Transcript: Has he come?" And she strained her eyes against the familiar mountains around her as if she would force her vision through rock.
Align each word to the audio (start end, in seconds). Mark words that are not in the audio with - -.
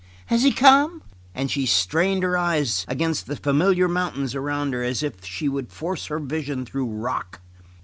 Has 0.33 0.41
he 0.41 0.51
come?" 0.51 1.03
And 1.35 1.51
she 1.51 1.67
strained 1.67 2.23
her 2.23 2.35
eyes 2.35 2.85
against 2.87 3.27
the 3.27 3.35
familiar 3.35 3.87
mountains 3.87 4.33
around 4.33 4.73
her 4.73 4.81
as 4.81 5.03
if 5.03 5.23
she 5.23 5.47
would 5.47 5.71
force 5.71 6.07
her 6.07 6.17
vision 6.17 6.65
through 6.65 6.87
rock. 6.87 7.39